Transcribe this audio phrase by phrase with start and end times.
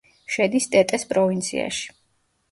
[0.35, 1.91] შედის ტეტეს პროვინციაში.